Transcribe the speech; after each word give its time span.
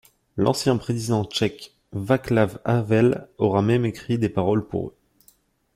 L'ancien 0.35 0.77
président 0.77 1.23
tchèque 1.25 1.75
Václav 1.91 2.59
Havel 2.65 3.27
aura 3.37 3.61
même 3.61 3.85
écrit 3.85 4.17
des 4.17 4.29
paroles 4.29 4.67
pour 4.67 4.87
eux. 4.87 4.95